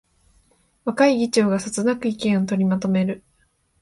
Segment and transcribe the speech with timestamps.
[0.83, 3.21] 若い議長がそつなく意見を取りまとめる